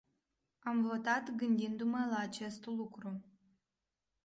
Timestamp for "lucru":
2.65-3.21